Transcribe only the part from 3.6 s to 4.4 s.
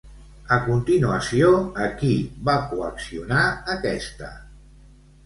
aquesta?